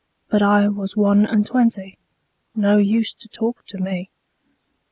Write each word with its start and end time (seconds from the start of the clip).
'But 0.31 0.41
I 0.41 0.67
was 0.67 0.97
one 0.97 1.27
and 1.27 1.45
twenty, 1.45 1.99
No 2.55 2.77
use 2.77 3.13
to 3.13 3.29
talk 3.29 3.63
to 3.67 3.77
me. 3.77 4.09